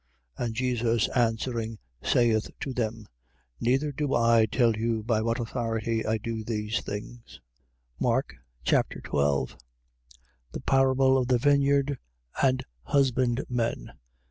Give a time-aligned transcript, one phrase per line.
[0.35, 3.05] And Jesus answering, saith to them:
[3.59, 7.39] Neither do I tell you by what authority I do these things.
[7.99, 8.33] Mark
[8.63, 9.55] Chapter 12
[10.53, 11.99] The parable of the vineyard
[12.41, 13.91] and husbandmen.